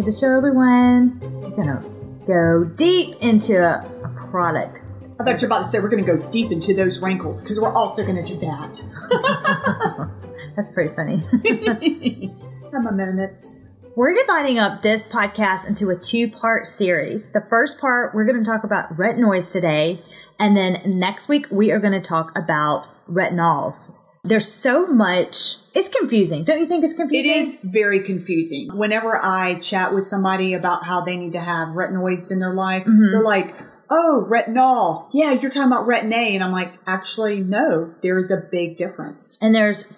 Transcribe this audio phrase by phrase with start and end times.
[0.00, 1.20] to the show, everyone.
[1.20, 1.84] We're gonna
[2.26, 4.80] go deep into a, a product.
[5.18, 7.60] I thought you were about to say we're to go deep into those wrinkles because
[7.60, 10.10] we're also to do that.
[10.56, 11.18] That's pretty funny.
[12.72, 13.68] Have my moments.
[13.94, 17.32] We're dividing up this podcast into a two part series.
[17.32, 20.02] The first part, we're going to talk about retinoids today.
[20.38, 23.92] And then next week, we are going to talk about retinols.
[24.22, 26.44] There's so much, it's confusing.
[26.44, 27.30] Don't you think it's confusing?
[27.30, 28.68] It is very confusing.
[28.76, 32.84] Whenever I chat with somebody about how they need to have retinoids in their life,
[32.84, 33.12] Mhm.
[33.12, 33.54] they're like,
[33.90, 35.08] oh, retinol.
[35.12, 36.34] Yeah, you're talking about retin A.
[36.34, 39.38] And I'm like, actually, no, there is a big difference.
[39.40, 39.90] And there's,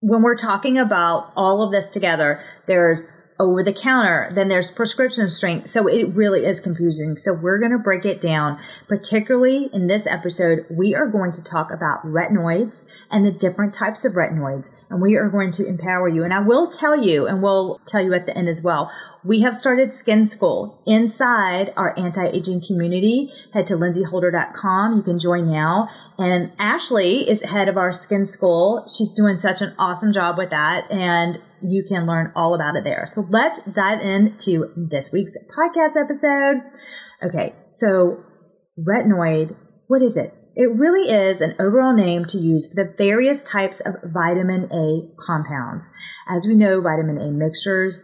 [0.00, 3.08] when we're talking about all of this together, there's
[3.42, 5.68] over the counter, then there's prescription strength.
[5.68, 7.16] So it really is confusing.
[7.16, 8.58] So we're going to break it down.
[8.88, 14.04] Particularly in this episode, we are going to talk about retinoids and the different types
[14.04, 14.70] of retinoids.
[14.88, 16.22] And we are going to empower you.
[16.22, 18.92] And I will tell you, and we'll tell you at the end as well.
[19.24, 23.32] We have started Skin School inside our anti-aging community.
[23.52, 24.96] Head to lindseyholder.com.
[24.96, 25.88] You can join now.
[26.18, 28.86] And Ashley is head of our Skin School.
[28.88, 30.90] She's doing such an awesome job with that.
[30.90, 33.04] And you can learn all about it there.
[33.06, 36.62] So let's dive into this week's podcast episode.
[37.24, 37.54] Okay.
[37.72, 38.22] So
[38.78, 39.54] retinoid,
[39.86, 40.32] what is it?
[40.54, 45.14] It really is an overall name to use for the various types of vitamin A
[45.24, 45.88] compounds.
[46.28, 47.98] As we know, vitamin A mixtures,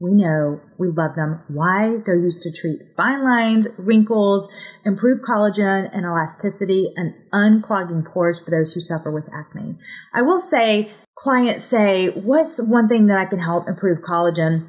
[0.00, 1.42] we know we love them.
[1.48, 1.96] Why?
[2.06, 4.48] They're used to treat fine lines, wrinkles,
[4.84, 9.76] improve collagen and elasticity, and unclogging pores for those who suffer with acne.
[10.14, 14.68] I will say, clients say, what's one thing that I can help improve collagen?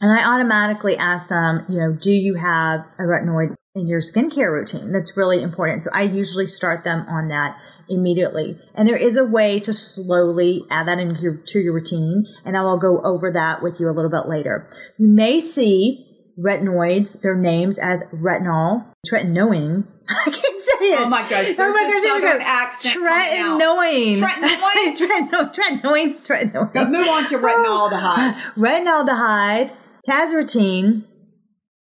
[0.00, 4.50] And I automatically ask them, you know, do you have a retinoid in your skincare
[4.50, 4.92] routine?
[4.92, 5.84] That's really important.
[5.84, 7.56] So I usually start them on that
[7.88, 8.58] immediately.
[8.74, 12.26] And there is a way to slowly add that into your, your routine.
[12.44, 14.68] And I will go over that with you a little bit later.
[14.98, 19.86] You may see retinoids, their names as retinol, tretinoin.
[20.08, 21.00] I can't say it.
[21.00, 21.54] Oh my gosh.
[21.58, 22.44] Oh my a gosh, southern go.
[22.44, 22.94] accent.
[22.96, 24.18] Tretinoin.
[24.18, 24.96] Tretinoin?
[25.54, 26.16] Tretinoin.
[26.26, 26.90] Tretinoin.
[26.90, 28.34] Move on to retinaldehyde.
[28.56, 29.72] Retinaldehyde,
[30.08, 31.04] tazarotene,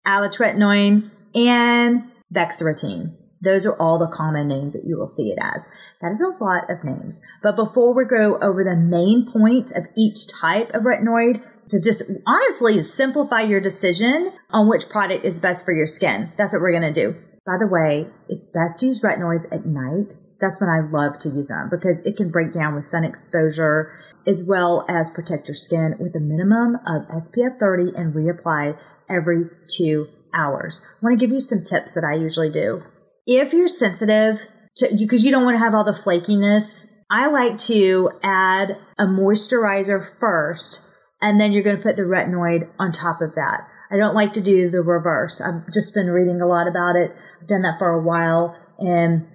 [0.05, 2.03] alitretinoin, and
[2.33, 3.15] bexarotene.
[3.43, 5.63] Those are all the common names that you will see it as.
[6.01, 7.19] That is a lot of names.
[7.43, 12.03] But before we go over the main points of each type of retinoid, to just
[12.25, 16.31] honestly simplify your decision on which product is best for your skin.
[16.37, 17.15] That's what we're going to do.
[17.45, 20.13] By the way, it's best to use retinoids at night.
[20.39, 23.97] That's when I love to use them because it can break down with sun exposure
[24.27, 28.77] as well as protect your skin with a minimum of SPF 30 and reapply
[29.09, 30.85] every two hours.
[30.85, 32.83] I want to give you some tips that I usually do.
[33.25, 34.41] If you're sensitive
[34.77, 39.05] to, because you don't want to have all the flakiness, I like to add a
[39.05, 40.81] moisturizer first
[41.21, 43.67] and then you're going to put the retinoid on top of that.
[43.91, 45.41] I don't like to do the reverse.
[45.41, 47.15] I've just been reading a lot about it.
[47.41, 49.27] I've done that for a while and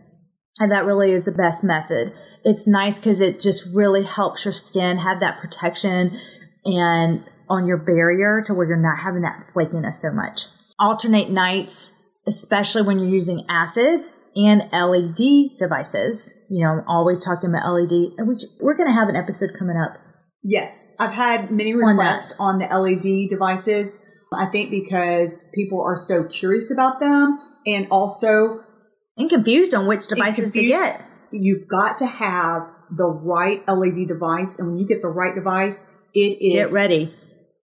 [0.61, 2.13] and that really is the best method.
[2.45, 6.21] It's nice because it just really helps your skin have that protection
[6.65, 10.47] and on your barrier to where you're not having that flakiness so much.
[10.79, 11.95] Alternate nights,
[12.27, 16.33] especially when you're using acids and LED devices.
[16.51, 19.51] You know, I'm always talking about LED, and which we're going to have an episode
[19.59, 19.97] coming up.
[20.43, 24.05] Yes, I've had many requests on, the LED devices.
[24.35, 28.61] I think because people are so curious about them and also
[29.17, 31.01] And confused on which devices to get.
[31.31, 34.59] you've got to have the right LED device.
[34.59, 37.15] And when you get the right device, it is Get ready.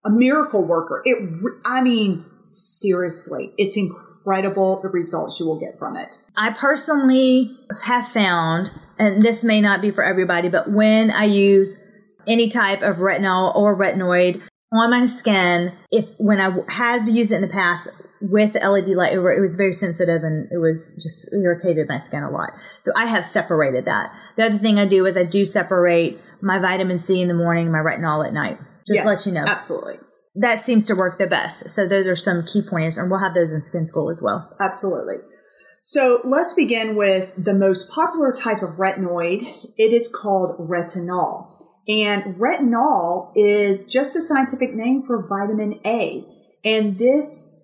[0.06, 1.02] a miracle worker.
[1.06, 1.18] It,
[1.66, 6.18] I mean, seriously, it's incredible the results you will get from it.
[6.38, 11.84] I personally have found, and this may not be for everybody, but when I use
[12.28, 14.42] any type of retinol or retinoid
[14.72, 17.90] on my skin, if when I had used it in the past
[18.22, 22.30] with LED light it was very sensitive and it was just irritated my skin a
[22.30, 22.50] lot.
[22.82, 24.12] So I have separated that.
[24.38, 27.72] The other thing I do is I do separate my vitamin C in the morning,
[27.72, 28.60] my retinol at night.
[28.88, 29.46] Just Yes, let you know.
[29.46, 29.96] Absolutely.
[30.36, 31.70] That seems to work the best.
[31.70, 34.56] So those are some key pointers, and we'll have those in skin school as well.
[34.60, 35.18] Absolutely.
[35.82, 39.42] So let's begin with the most popular type of retinoid.
[39.78, 41.59] It is called retinol.
[41.90, 46.24] And retinol is just a scientific name for vitamin A.
[46.64, 47.56] And this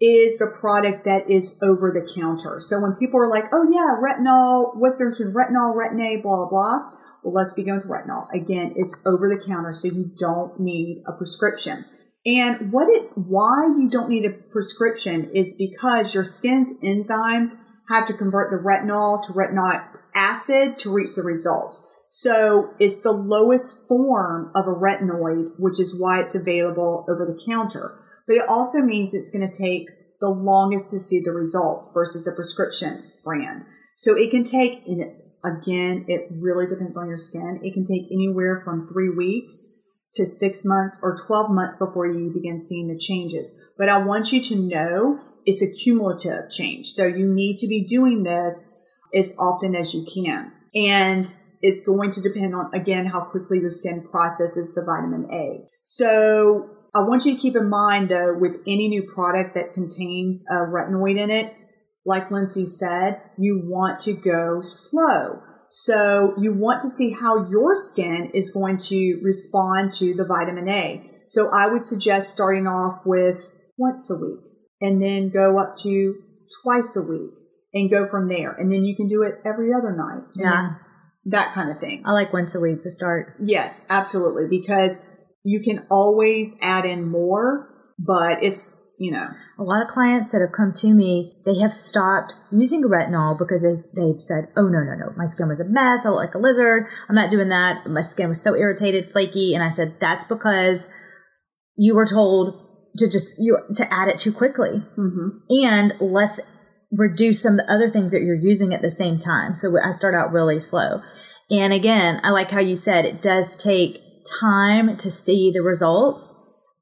[0.00, 2.60] is the product that is over the counter.
[2.60, 6.20] So when people are like, oh yeah, retinol, what's the difference between retinol, retin A,
[6.20, 6.90] blah, blah.
[7.22, 8.26] Well, let's begin with retinol.
[8.34, 11.84] Again, it's over the counter, so you don't need a prescription.
[12.26, 18.06] And what it, why you don't need a prescription is because your skin's enzymes have
[18.08, 21.89] to convert the retinol to retinoic acid to reach the results.
[22.12, 27.40] So it's the lowest form of a retinoid, which is why it's available over the
[27.48, 28.04] counter.
[28.26, 29.88] but it also means it's going to take
[30.20, 33.64] the longest to see the results versus a prescription brand.
[33.96, 35.12] So it can take, and
[35.44, 37.60] again, it really depends on your skin.
[37.62, 39.80] It can take anywhere from three weeks
[40.14, 43.64] to six months or 12 months before you begin seeing the changes.
[43.78, 46.88] But I want you to know it's a cumulative change.
[46.88, 48.76] So you need to be doing this
[49.14, 50.52] as often as you can.
[50.74, 55.66] And it's going to depend on, again, how quickly your skin processes the vitamin A.
[55.82, 60.44] So I want you to keep in mind though, with any new product that contains
[60.50, 61.54] a retinoid in it,
[62.04, 65.42] like Lindsey said, you want to go slow.
[65.68, 70.68] So you want to see how your skin is going to respond to the vitamin
[70.68, 71.08] A.
[71.26, 73.38] So I would suggest starting off with
[73.78, 74.40] once a week
[74.80, 76.14] and then go up to
[76.62, 77.30] twice a week
[77.72, 78.50] and go from there.
[78.50, 80.26] And then you can do it every other night.
[80.34, 80.74] Yeah.
[81.26, 82.02] That kind of thing.
[82.06, 83.34] I like once a week to start.
[83.38, 84.46] Yes, absolutely.
[84.48, 85.04] Because
[85.44, 87.68] you can always add in more,
[87.98, 89.28] but it's, you know.
[89.58, 93.62] A lot of clients that have come to me, they have stopped using retinol because
[93.62, 96.00] they, they've said, oh, no, no, no, my skin was a mess.
[96.04, 96.86] I look like a lizard.
[97.08, 97.86] I'm not doing that.
[97.86, 99.54] My skin was so irritated, flaky.
[99.54, 100.86] And I said, that's because
[101.76, 104.82] you were told to just, you, to add it too quickly.
[104.98, 105.64] Mm-hmm.
[105.64, 106.40] And let's
[106.92, 109.54] reduce some of the other things that you're using at the same time.
[109.54, 111.02] So I start out really slow.
[111.50, 114.02] And again, I like how you said it does take
[114.40, 116.36] time to see the results.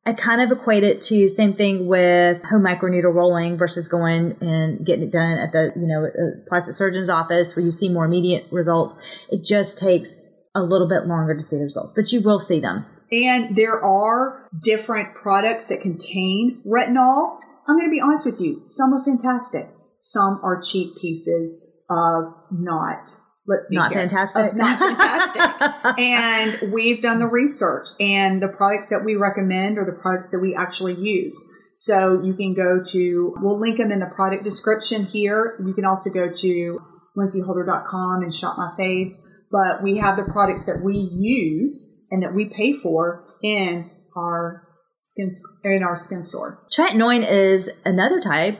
[0.05, 4.87] I kind of equate it to same thing with home microneedle rolling versus going and
[4.87, 8.07] getting it done at the, you know, uh, plastic surgeon's office where you see more
[8.07, 8.95] immediate results.
[9.31, 10.19] It just takes
[10.55, 12.87] a little bit longer to see the results, but you will see them.
[13.11, 17.39] And there are different products that contain retinol.
[17.67, 18.61] I'm going to be honest with you.
[18.63, 19.67] Some are fantastic.
[20.01, 23.09] Some are cheap pieces of not
[23.49, 24.55] let's see not here, fantastic.
[24.55, 25.99] not fantastic.
[25.99, 30.39] And we've done the research and the products that we recommend are the products that
[30.41, 31.43] we actually use.
[31.75, 35.59] So you can go to we'll link them in the product description here.
[35.65, 36.81] You can also go to
[37.17, 39.15] lindseyholder.com and shop my faves.
[39.51, 44.69] But we have the products that we use and that we pay for in our
[45.03, 45.29] skin
[45.65, 46.59] in our skin store.
[46.77, 48.59] Tretinoin is another type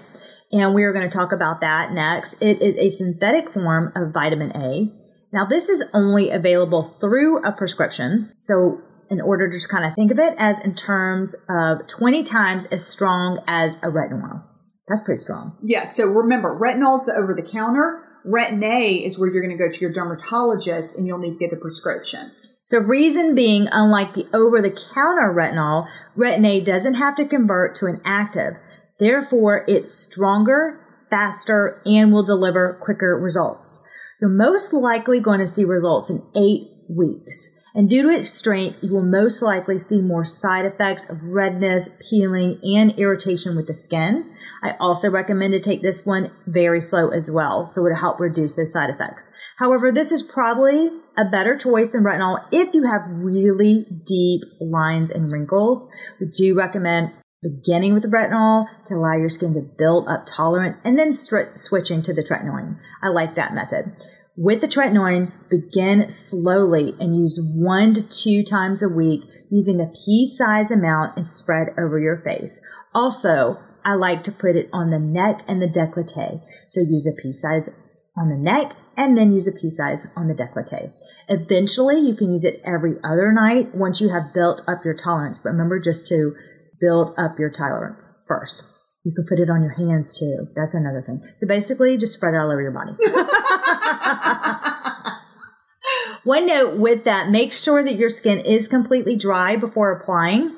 [0.51, 2.35] and we are going to talk about that next.
[2.41, 4.93] It is a synthetic form of vitamin A.
[5.33, 8.33] Now, this is only available through a prescription.
[8.41, 8.81] So,
[9.11, 12.67] in order to just kind of think of it as in terms of 20 times
[12.67, 14.45] as strong as a retinol.
[14.87, 15.57] That's pretty strong.
[15.63, 15.85] Yeah.
[15.85, 18.05] So remember, retinol is the over the counter.
[18.27, 21.39] Retin A is where you're going to go to your dermatologist and you'll need to
[21.39, 22.31] get the prescription.
[22.65, 25.87] So reason being, unlike the over the counter retinol,
[26.17, 28.55] Retin A doesn't have to convert to an active.
[28.99, 30.81] Therefore, it's stronger,
[31.11, 33.85] faster, and will deliver quicker results.
[34.21, 37.49] You're most likely going to see results in eight weeks.
[37.75, 41.89] And due to its strength, you will most likely see more side effects of redness,
[42.11, 44.35] peeling, and irritation with the skin.
[44.65, 48.19] I also recommend to take this one very slow as well, so it will help
[48.19, 49.29] reduce those side effects.
[49.59, 55.11] However, this is probably a better choice than retinol if you have really deep lines
[55.11, 55.89] and wrinkles.
[56.21, 57.13] We do recommend
[57.43, 61.57] beginning with the retinol to allow your skin to build up tolerance and then stri-
[61.57, 62.79] switching to the tretinoin.
[63.03, 63.97] I like that method.
[64.37, 69.93] With the tretinoin, begin slowly and use one to two times a week using a
[70.05, 72.61] pea size amount and spread over your face.
[72.95, 76.43] Also, I like to put it on the neck and the decollete.
[76.69, 77.71] So use a pea size
[78.17, 80.93] on the neck and then use a pea size on the decollete.
[81.29, 85.39] Eventually, you can use it every other night once you have built up your tolerance.
[85.39, 86.35] But remember just to
[86.81, 88.75] build up your tolerance first.
[89.05, 90.49] You can put it on your hands too.
[90.55, 91.23] That's another thing.
[91.39, 92.93] So basically, just spread it all over your body.
[96.25, 100.55] One note with that, make sure that your skin is completely dry before applying.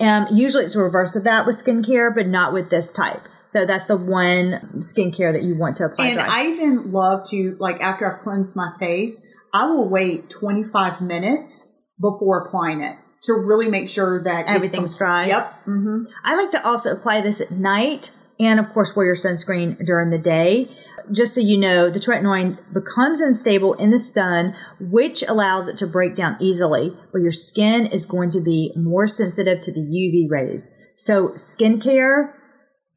[0.00, 3.22] Um, usually it's the reverse of that with skincare, but not with this type.
[3.46, 6.08] So that's the one skincare that you want to apply.
[6.08, 6.26] And dry.
[6.28, 11.70] I even love to, like, after I've cleansed my face, I will wait 25 minutes
[12.00, 15.26] before applying it to really make sure that everything's dry.
[15.26, 15.66] Yep.
[15.66, 16.04] Mm-hmm.
[16.24, 20.10] I like to also apply this at night and of course wear your sunscreen during
[20.10, 20.70] the day.
[21.12, 25.86] Just so you know, the tretinoin becomes unstable in the sun, which allows it to
[25.86, 30.30] break down easily, but your skin is going to be more sensitive to the UV
[30.30, 30.74] rays.
[30.96, 32.32] So skincare,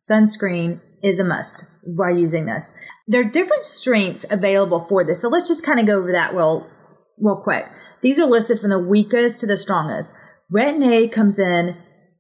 [0.10, 1.66] sunscreen is a must
[1.98, 2.74] by using this.
[3.08, 5.22] There are different strengths available for this.
[5.22, 6.66] So let's just kind of go over that real,
[7.20, 7.66] real quick.
[8.02, 10.14] These are listed from the weakest to the strongest.
[10.52, 11.76] Retin A comes in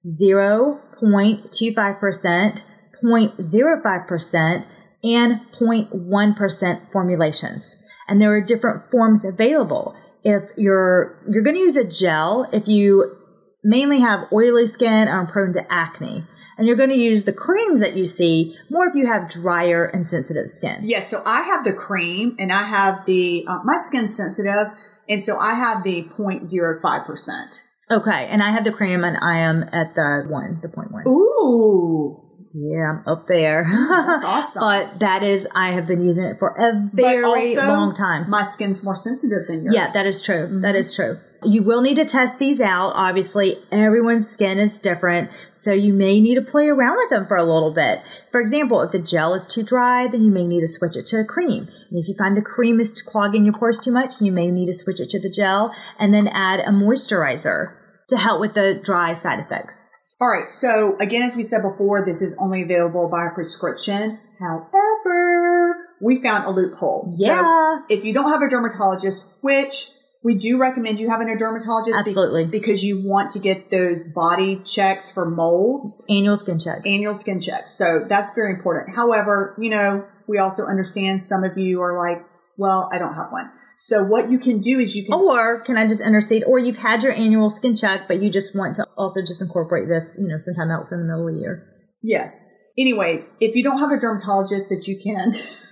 [0.05, 2.61] 0.25%,
[3.03, 4.65] 0.05%,
[5.03, 7.75] and 0.1% formulations.
[8.07, 9.95] And there are different forms available.
[10.23, 13.15] If you're, you're going to use a gel, if you
[13.63, 16.25] mainly have oily skin or are prone to acne,
[16.57, 19.85] And you're going to use the creams that you see more if you have drier
[19.85, 20.79] and sensitive skin.
[20.81, 24.67] Yes, so I have the cream and I have the, uh, my skin's sensitive,
[25.07, 27.63] and so I have the 0.05%.
[27.89, 31.07] Okay, and I have the cream and I am at the one, the point one.
[31.07, 32.23] Ooh.
[32.53, 33.63] Yeah, I'm up there.
[33.63, 34.25] That's
[34.57, 34.61] awesome.
[34.61, 37.21] but that is, I have been using it for a very
[37.55, 38.29] long time.
[38.29, 39.75] My skin's more sensitive than yours.
[39.75, 40.61] Yeah, that is true.
[40.61, 41.19] That is true.
[41.43, 42.93] You will need to test these out.
[42.95, 47.37] Obviously, everyone's skin is different, so you may need to play around with them for
[47.37, 48.01] a little bit.
[48.31, 51.05] For example, if the gel is too dry, then you may need to switch it
[51.07, 51.67] to a cream.
[51.89, 54.65] And if you find the cream is clogging your pores too much, you may need
[54.67, 57.75] to switch it to the gel and then add a moisturizer
[58.09, 59.83] to help with the dry side effects.
[60.19, 60.49] All right.
[60.49, 64.19] So again, as we said before, this is only available by prescription.
[64.39, 67.13] However, we found a loophole.
[67.15, 67.41] Yeah.
[67.41, 69.91] So if you don't have a dermatologist, which
[70.23, 72.45] we do recommend you having a dermatologist be- Absolutely.
[72.45, 76.85] because you want to get those body checks for moles, Annual skin check.
[76.85, 77.71] annual skin checks.
[77.77, 78.95] So that's very important.
[78.95, 82.25] However, you know, we also understand some of you are like,
[82.57, 83.51] well, I don't have one.
[83.77, 86.43] So what you can do is you can Or can I just intercede?
[86.45, 89.87] Or you've had your annual skin check, but you just want to also just incorporate
[89.87, 91.63] this, you know, sometime else in the middle of the year.
[92.01, 92.49] yes.
[92.79, 95.33] Anyways, if you don't have a dermatologist that you can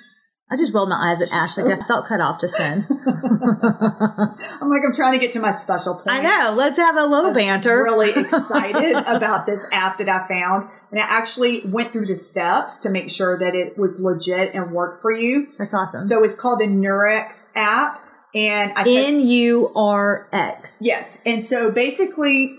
[0.51, 1.73] I just rolled my eyes at Ashley.
[1.73, 2.85] I felt cut off just then.
[2.89, 6.07] I'm like, I'm trying to get to my special point.
[6.07, 6.53] I know.
[6.55, 7.81] Let's have a little banter.
[7.83, 10.69] really excited about this app that I found.
[10.91, 14.71] And I actually went through the steps to make sure that it was legit and
[14.71, 15.47] worked for you.
[15.57, 16.01] That's awesome.
[16.01, 17.99] So it's called the Nurx app.
[18.35, 20.77] And I N U R X.
[20.81, 21.21] yes.
[21.25, 22.55] And so basically,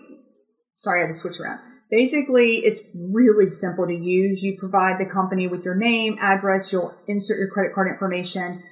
[0.76, 1.60] sorry, I had to switch around.
[1.90, 4.42] Basically, it's really simple to use.
[4.42, 8.62] You provide the company with your name, address, you'll insert your credit card information.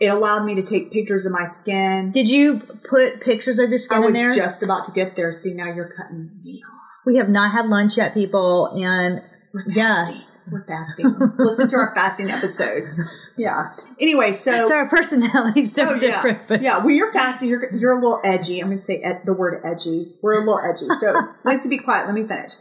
[0.00, 2.12] It allowed me to take pictures of my skin.
[2.12, 4.24] Did you put pictures of your skin in there?
[4.24, 4.44] I was there?
[4.44, 5.30] just about to get there.
[5.32, 6.78] See, now you're cutting me off.
[7.04, 10.06] we have not had lunch yet, people, and We're Yeah.
[10.50, 11.14] We're fasting.
[11.38, 13.00] Listen to our fasting episodes.
[13.36, 13.74] Yeah.
[14.00, 16.40] Anyway, so, so our personalities oh, different.
[16.40, 16.84] yeah, But yeah.
[16.84, 18.60] When you're fasting, you're you're a little edgy.
[18.60, 20.16] I'm going to say ed- the word edgy.
[20.22, 20.88] We're a little edgy.
[20.98, 22.06] So let's be quiet.
[22.06, 22.52] Let me finish.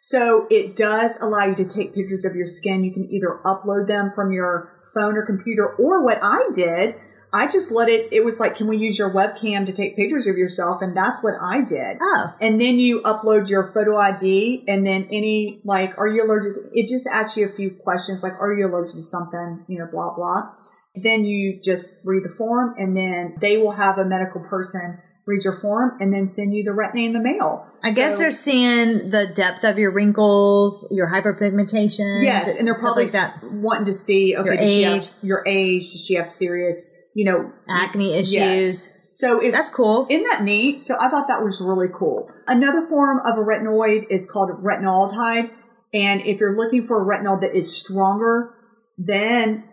[0.00, 2.84] So it does allow you to take pictures of your skin.
[2.84, 6.96] You can either upload them from your phone or computer, or what I did,
[7.32, 8.12] I just let it.
[8.12, 10.80] It was like, can we use your webcam to take pictures of yourself?
[10.82, 11.98] And that's what I did.
[12.00, 16.54] oh, And then you upload your photo ID and then any, like, are you allergic
[16.54, 19.78] to, it just asks you a few questions, like, are you allergic to something, you
[19.78, 20.52] know, blah, blah.
[20.94, 25.44] Then you just read the form and then they will have a medical person read
[25.44, 27.66] your form and then send you the Retin A in the mail.
[27.84, 32.24] I guess they're seeing the depth of your wrinkles, your hyperpigmentation.
[32.24, 33.38] Yes, and they're probably like that.
[33.44, 35.08] wanting to see, okay, Your does she have age.
[35.22, 35.82] your age?
[35.92, 38.34] Does she have serious, you know, Acne issues.
[38.34, 38.94] Yes.
[39.10, 40.06] So That's cool.
[40.08, 40.82] Isn't that neat?
[40.82, 42.30] So I thought that was really cool.
[42.46, 45.50] Another form of a retinoid is called retinaldehyde.
[45.92, 48.54] And if you're looking for a retinol that is stronger
[48.98, 49.64] than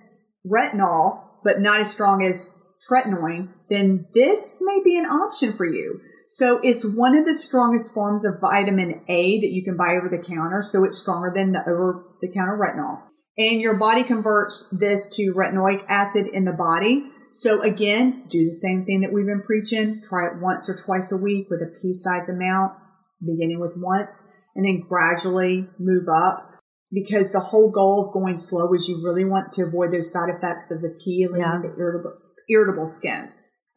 [0.50, 2.58] retinol, but not as strong as
[2.90, 6.00] tretinoin, then this may be an option for you.
[6.28, 10.10] So it's one of the strongest forms of vitamin A that you can buy over
[10.10, 10.64] the counter.
[10.64, 13.02] So it's stronger than the over the counter retinol.
[13.38, 17.12] And your body converts this to retinoic acid in the body.
[17.38, 20.02] So again, do the same thing that we've been preaching.
[20.08, 22.74] Try it once or twice a week with a pea size amount,
[23.20, 26.50] beginning with once and then gradually move up.
[26.94, 30.30] Because the whole goal of going slow is you really want to avoid those side
[30.30, 31.62] effects of the pea leading Yeah.
[31.62, 32.14] to irritable,
[32.50, 33.28] irritable skin.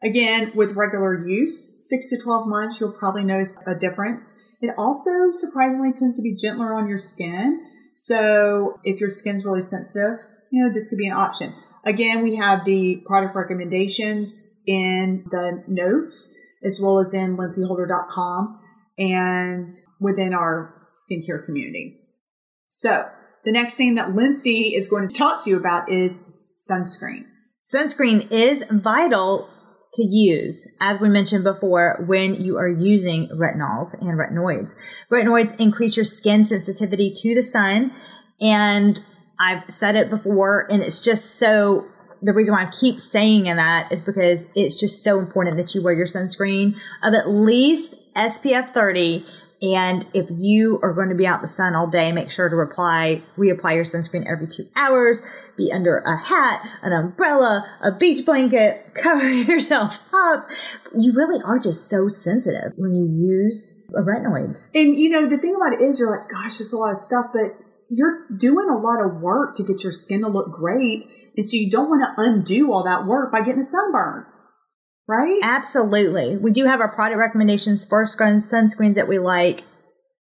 [0.01, 4.55] Again, with regular use, six to 12 months, you'll probably notice a difference.
[4.61, 7.59] It also surprisingly tends to be gentler on your skin.
[7.93, 11.53] So if your skin's really sensitive, you know, this could be an option.
[11.89, 16.31] Again, we have the product recommendations in the notes
[16.63, 18.59] as well as in lindseyholder.com
[18.99, 21.97] and within our skincare community.
[22.67, 23.09] So
[23.43, 26.31] the next thing that Lindsey is going to talk to you about is
[26.69, 27.25] sunscreen.
[27.73, 29.49] Sunscreen is vital
[29.95, 34.75] to use, as we mentioned before, when you are using retinols and retinoids.
[35.11, 37.91] Retinoids increase your skin sensitivity to the sun.
[38.39, 38.99] And
[39.39, 41.85] I've said it before, and it's just so
[42.21, 45.83] the reason why I keep saying that is because it's just so important that you
[45.83, 49.25] wear your sunscreen of at least SPF 30.
[49.61, 52.47] And if you are going to be out in the sun all day, make sure
[52.47, 55.21] to reply, reapply your sunscreen every two hours,
[55.57, 60.47] be under a hat, an umbrella, a beach blanket, cover yourself up.
[60.97, 64.57] You really are just so sensitive when you use a retinoid.
[64.73, 66.97] And you know, the thing about it is you're like, gosh, there's a lot of
[66.97, 67.51] stuff, but
[67.89, 71.03] you're doing a lot of work to get your skin to look great.
[71.35, 74.25] And so you don't want to undo all that work by getting a sunburn.
[75.07, 75.39] Right?
[75.41, 76.37] Absolutely.
[76.37, 79.61] We do have our product recommendations for sun- sunscreens that we like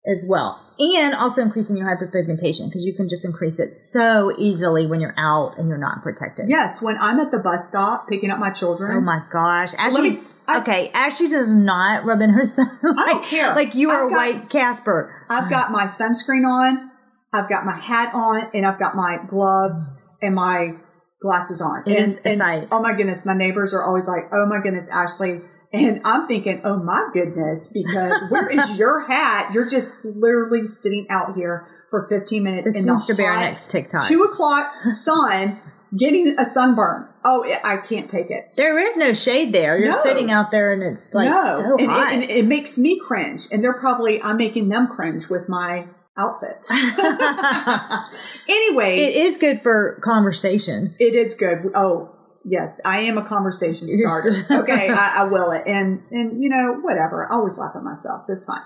[0.06, 0.62] as well.
[0.78, 5.14] and also increasing your hyperpigmentation because you can just increase it so easily when you're
[5.18, 6.48] out and you're not protected.
[6.48, 8.92] Yes, when I'm at the bus stop picking up my children.
[8.96, 9.70] Oh my gosh.
[9.78, 12.68] Ashley, me- I- okay, Ashley does not rub in her sun.
[12.82, 13.54] like, don't care.
[13.56, 15.12] Like you are got- white Casper.
[15.28, 16.92] I've got my sunscreen on,
[17.32, 20.74] I've got my hat on, and I've got my gloves and my
[21.20, 21.82] glasses on.
[21.86, 22.68] It and, is a sight.
[22.70, 25.40] Oh my goodness, my neighbors are always like, "Oh my goodness, Ashley."
[25.72, 29.52] And I'm thinking, "Oh my goodness," because where is your hat?
[29.52, 33.24] You're just literally sitting out here for 15 minutes This in the needs to be
[33.24, 34.04] our next TikTok.
[34.04, 35.60] two o'clock sun,
[35.96, 37.08] getting a sunburn.
[37.24, 38.52] Oh, I can't take it.
[38.56, 39.76] There is no shade there.
[39.76, 40.02] You're No.
[40.02, 42.12] sitting out there and it's like no, so and, hot.
[42.12, 46.70] and it makes me cringe, and they're probably I'm making them cringe with my outfits.
[48.48, 50.94] Anyways, it is good for conversation.
[50.98, 51.70] It is good.
[51.74, 52.10] Oh,
[52.44, 54.46] yes, I am a conversation starter.
[54.62, 57.30] okay, I, I will it, and and you know whatever.
[57.30, 58.62] I always laugh at myself, so it's fine.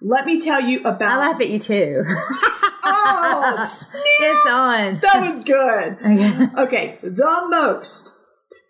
[0.00, 1.02] Let me tell you about.
[1.02, 2.04] I laugh at you too.
[2.84, 4.02] Oh, snap.
[4.18, 4.98] it's on.
[4.98, 5.98] that was good.
[6.04, 6.62] Okay.
[6.62, 8.18] Okay, the most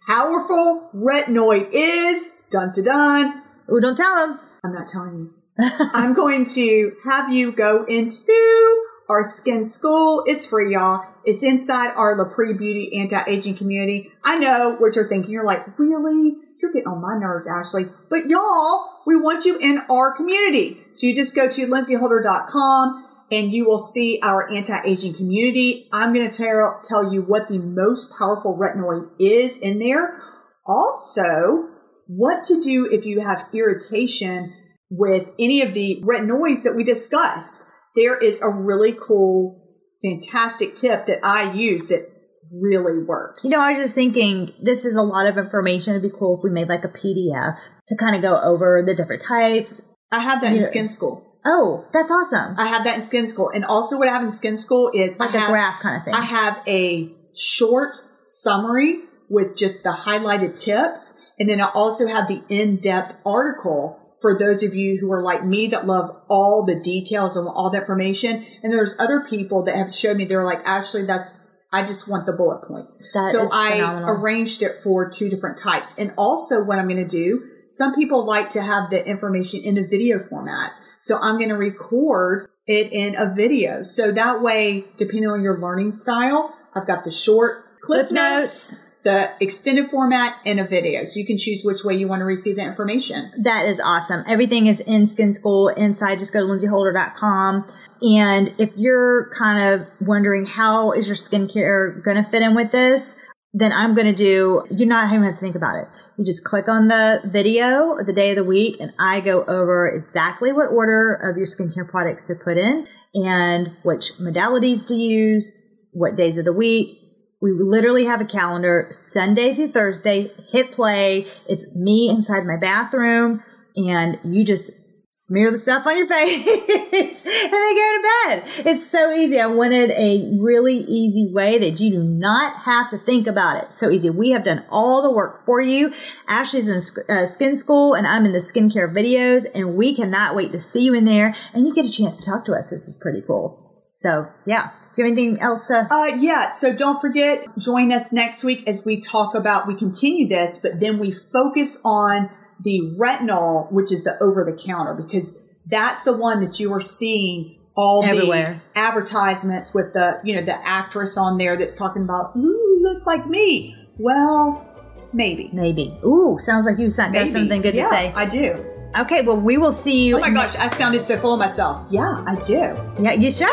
[0.07, 3.43] powerful retinoid is dun to dun.
[3.73, 4.39] Ooh, don't tell them.
[4.63, 5.35] I'm not telling you.
[5.59, 10.25] I'm going to have you go into our skin school.
[10.27, 11.05] It's free, y'all.
[11.25, 14.11] It's inside our La LaPree Beauty anti-aging community.
[14.25, 15.31] I know what you're thinking.
[15.31, 16.37] You're like, really?
[16.61, 17.87] You're getting on my nerves, Ashley.
[18.09, 20.79] But y'all, we want you in our community.
[20.93, 25.89] So you just go to lindseyholder.com and you will see our anti-aging community.
[25.93, 30.23] I'm going to tell, tell you what the most powerful retinoid is in there.
[30.67, 31.69] Also,
[32.07, 34.55] what to do if you have irritation
[34.93, 37.67] with any of the retinoids that we discussed.
[37.97, 42.11] There is a really cool, fantastic tip that I use that
[42.53, 43.45] really works.
[43.45, 45.95] You know, I was just thinking this is a lot of information.
[45.95, 47.57] It'd be cool if we made like a PDF
[47.89, 49.97] to kind of go over the different types.
[50.11, 50.61] I have that in.
[50.61, 51.27] Skin School.
[51.45, 52.55] Oh, that's awesome.
[52.59, 53.51] I have that in Skin School.
[53.53, 55.97] And also what I have in Skin School is like I a have, graph kind
[55.97, 56.15] of thing.
[56.15, 57.97] I have a short
[58.29, 58.99] summary
[59.31, 61.19] with just the highlighted tips.
[61.39, 65.45] And then I also have the in-depth article for those of you who are like
[65.45, 68.47] me that love all the details and all the information.
[68.63, 71.41] And there's other people that have showed me they're like, Ashley, that's
[71.75, 72.99] I just want the bullet points.
[73.15, 75.99] That so I arranged it for two different types.
[75.99, 79.79] And also what I'm going to do, some people like to have the information in
[79.79, 80.73] a video format.
[81.01, 83.83] So I'm going to record it in a video.
[83.83, 88.92] So that way, depending on your learning style, I've got the short clip Cliff notes,
[89.05, 91.05] the extended format, and a video.
[91.05, 93.33] So you can choose which way you want to receive the information.
[93.43, 94.25] That is awesome.
[94.29, 96.19] Everything is in Skin School inside.
[96.19, 97.73] Just go to lindseyholder.com.
[98.03, 102.73] And if you're kind of wondering how is your skincare going to fit in with
[102.73, 103.17] this,
[103.53, 105.89] then I'm going to do, you're not even have to think about it.
[106.19, 109.45] You just click on the video of the day of the week and I go
[109.45, 114.95] over exactly what order of your skincare products to put in and which modalities to
[114.95, 115.53] use,
[115.93, 116.99] what days of the week.
[117.43, 121.27] We literally have a calendar Sunday through Thursday, hit play.
[121.49, 123.43] It's me inside my bathroom
[123.75, 124.71] and you just
[125.11, 128.43] smear the stuff on your face and then go to bed.
[128.67, 129.41] It's so easy.
[129.41, 133.75] I wanted a really easy way that you do not have to think about it.
[133.75, 134.09] So easy.
[134.09, 135.93] We have done all the work for you.
[136.29, 136.77] Ashley's in
[137.09, 140.85] uh, skin school and I'm in the skincare videos and we cannot wait to see
[140.85, 142.71] you in there and you get a chance to talk to us.
[142.71, 143.59] This is pretty cool.
[143.97, 144.71] So yeah.
[144.95, 145.87] Do you have anything else to?
[145.91, 146.51] Uh, yeah.
[146.51, 150.81] So don't forget, join us next week as we talk about, we continue this, but
[150.81, 155.35] then we focus on the retinol, which is the over the counter, because
[155.67, 158.63] that's the one that you are seeing all Everywhere.
[158.75, 163.07] the advertisements with the, you know, the actress on there that's talking about, ooh, look
[163.07, 163.75] like me.
[163.99, 164.69] Well,
[165.13, 165.49] maybe.
[165.53, 165.97] Maybe.
[166.05, 168.13] Ooh, sounds like you got something good Yeah, to say.
[168.15, 168.72] I do.
[168.95, 170.17] Okay, well, we will see you.
[170.17, 171.87] Oh my gosh, I sounded so full of myself.
[171.89, 172.77] Yeah, I do.
[173.01, 173.49] Yeah, you should.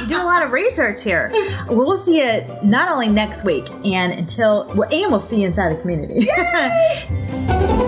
[0.00, 1.32] you do a lot of research here.
[1.68, 5.74] We'll see you not only next week and until, well, and we'll see you inside
[5.76, 6.28] the community.